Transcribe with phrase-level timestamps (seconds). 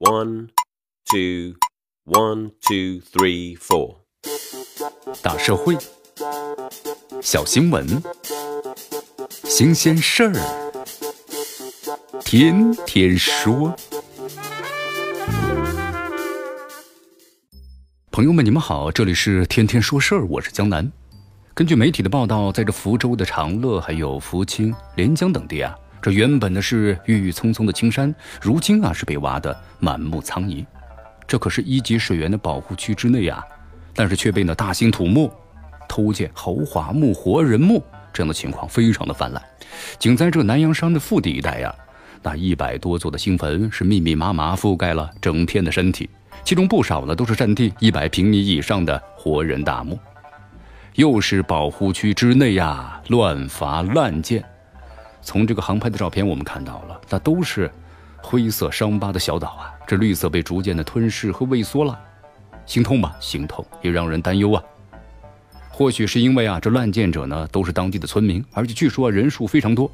[0.00, 0.50] One,
[1.10, 1.56] two,
[2.04, 3.96] one, two, three, four.
[5.20, 5.76] 大社会，
[7.20, 8.00] 小新闻，
[9.42, 10.34] 新鲜事儿，
[12.20, 13.74] 天天说。
[18.12, 20.92] 朋友们，你们好，这里是天天说事儿，我是江南。
[21.54, 25.76] 根据媒体的报道，在这福州的长乐、还有福清、连江等地啊。
[26.00, 30.64] 这原本呢是郁郁葱葱的青山，如今啊是被挖得满目苍夷。
[31.26, 33.44] 这可是一级水源的保护区之内啊，
[33.94, 35.30] 但是却被那大兴土木、
[35.88, 39.42] 偷建豪华墓、活人墓这样的情况非常的泛滥。
[39.98, 41.74] 仅在这南阳山的腹地一带呀，
[42.22, 46.08] 那一百多座的新坟是密密麻麻覆盖了整片的身体，
[46.44, 49.98] 其中不少呢都是占地一百平米以上的活人大墓。
[50.94, 54.42] 又是保护区之内呀，乱伐滥建。
[55.28, 57.70] 从这个航拍的照片，我们看到了，那都是
[58.16, 59.70] 灰色伤疤的小岛啊。
[59.86, 62.00] 这绿色被逐渐的吞噬和萎缩了，
[62.64, 63.14] 心痛吧？
[63.20, 64.62] 心痛，也让人担忧啊。
[65.68, 69.90] 或许是因为啊，这滥建者呢都是当地的村民，而且据说人数非常多。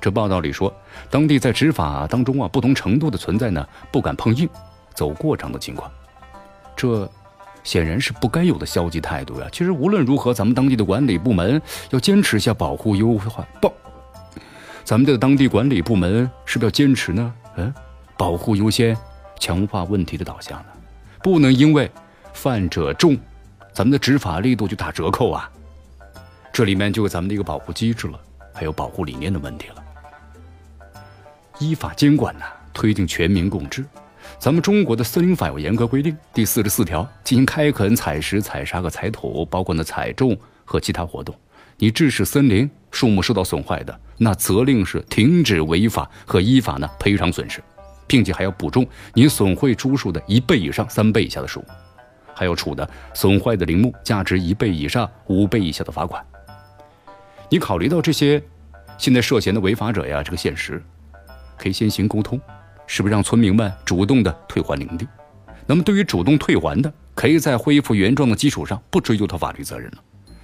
[0.00, 0.72] 这报道里说，
[1.10, 4.48] 当地在执法当中啊，不同程度的存在呢不敢碰硬、
[4.94, 5.90] 走过场的情况。
[6.76, 7.10] 这
[7.64, 9.48] 显然是不该有的消极态度呀。
[9.50, 11.60] 其实无论如何，咱们当地的管理部门
[11.90, 13.72] 要坚持一下保护优化报。
[14.90, 17.32] 咱们的当地管理部门是不是要坚持呢？
[17.54, 17.72] 嗯，
[18.18, 18.96] 保护优先，
[19.38, 20.66] 强化问题的导向呢？
[21.22, 21.88] 不能因为
[22.32, 23.16] 犯者重，
[23.72, 25.48] 咱们的执法力度就打折扣啊！
[26.52, 28.18] 这里面就有咱们的一个保护机制了，
[28.52, 30.90] 还有保护理念的问题了。
[31.60, 32.44] 依法监管呢，
[32.74, 33.84] 推进全民共治。
[34.40, 41.32] 咱们中国的森林法有严格规定，第四十四条，进行开垦、采石、采沙和采土，包括呢采种和其他活动。
[41.82, 47.62] 你致使森林树木受到损坏的，那责令是停止违法和依法呢赔偿损失，
[48.06, 51.66] 并且还要补种你损毁株数的一倍以上三倍以下的树木，
[52.34, 56.22] 还要处的损坏的林木价值一倍以上五倍以下的罚款。
[57.48, 58.42] 你考虑到这些
[58.98, 60.82] 现在涉嫌的违法者呀，这个现实，
[61.56, 62.38] 可以先行沟通，
[62.86, 65.08] 是不是让村民们主动的退还林地？
[65.64, 69.98] 那么对于主动退还的，可以在恢复原状的基础上不追究他法律责任了。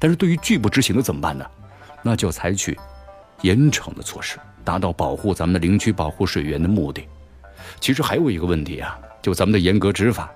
[0.00, 1.46] 但是对于拒不执行的怎么办呢？
[2.02, 2.76] 那就采取
[3.42, 7.06] 严惩的措施，达到保护咱们的林区、保护水源的目的。
[7.78, 10.32] 其实还有一个问题啊，就咱们的严格执法。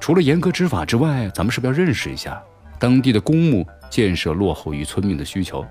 [0.00, 2.42] 除了严格执法之外，咱们是不是要认识一下
[2.78, 5.64] 当地的公墓建设落后于村民的需求？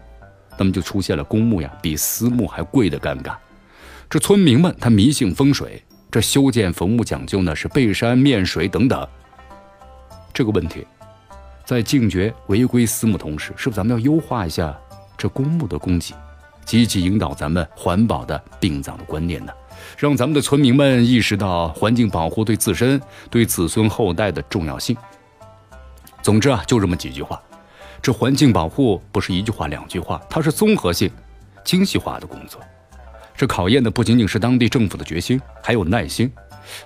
[0.56, 3.36] 那么就出现了公墓呀比私墓还贵的尴尬。
[4.08, 9.08] 这村民们他迷信风水，这修建坟墓讲究呢是背山面水等等。
[10.32, 10.86] 这个问题。
[11.66, 14.78] 在禁绝违规私募同时，是不是咱们要优化一下
[15.18, 16.14] 这公墓的供给，
[16.66, 19.54] 积极引导咱们环保的殡葬的观念呢？
[19.98, 24.96] 让咱们的村民们意识到环境保护对自身、对子孙后代的重要性。
[26.22, 27.42] 总之啊，就这么几句话。
[28.02, 31.10] 这环境保护不是一句话、两句话，它是综合性、
[31.64, 32.62] 精细化的工作。
[33.36, 36.32] 这考验的不仅仅是当地政府的决心，还有耐心。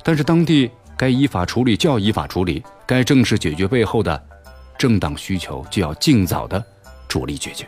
[0.04, 4.24] 但是当地该依法处理就要依法处理，该正式解决背后的。
[4.78, 6.64] 正当需求就要尽早的
[7.08, 7.68] 着力解决。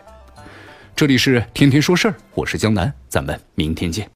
[0.96, 4.08] 这里是天天说事儿，我是江南，咱们明天见。